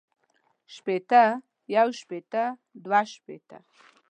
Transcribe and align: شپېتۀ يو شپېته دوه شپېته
شپېتۀ 0.73 1.23
يو 1.75 1.87
شپېته 1.99 2.43
دوه 2.83 3.01
شپېته 3.13 3.57